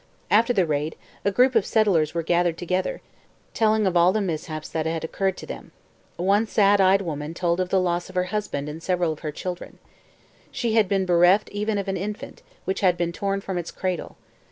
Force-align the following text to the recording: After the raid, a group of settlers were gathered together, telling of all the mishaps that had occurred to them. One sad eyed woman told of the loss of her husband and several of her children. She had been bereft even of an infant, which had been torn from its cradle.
After 0.31 0.51
the 0.51 0.65
raid, 0.65 0.95
a 1.23 1.29
group 1.31 1.53
of 1.53 1.63
settlers 1.63 2.15
were 2.15 2.23
gathered 2.23 2.57
together, 2.57 3.03
telling 3.53 3.85
of 3.85 3.95
all 3.95 4.11
the 4.11 4.19
mishaps 4.19 4.67
that 4.67 4.87
had 4.87 5.03
occurred 5.03 5.37
to 5.37 5.45
them. 5.45 5.69
One 6.15 6.47
sad 6.47 6.81
eyed 6.81 7.03
woman 7.03 7.35
told 7.35 7.59
of 7.59 7.69
the 7.69 7.79
loss 7.79 8.09
of 8.09 8.15
her 8.15 8.23
husband 8.33 8.67
and 8.67 8.81
several 8.81 9.11
of 9.13 9.19
her 9.19 9.31
children. 9.31 9.77
She 10.49 10.73
had 10.73 10.89
been 10.89 11.05
bereft 11.05 11.49
even 11.51 11.77
of 11.77 11.87
an 11.87 11.97
infant, 11.97 12.41
which 12.65 12.79
had 12.79 12.97
been 12.97 13.11
torn 13.11 13.41
from 13.41 13.59
its 13.59 13.69
cradle. 13.69 14.15